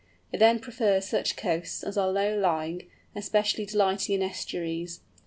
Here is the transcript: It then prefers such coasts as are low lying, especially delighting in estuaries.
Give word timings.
It 0.33 0.39
then 0.39 0.57
prefers 0.57 1.05
such 1.05 1.35
coasts 1.37 1.83
as 1.83 1.95
are 1.95 2.09
low 2.09 2.35
lying, 2.35 2.89
especially 3.15 3.67
delighting 3.67 4.15
in 4.15 4.23
estuaries. 4.23 5.01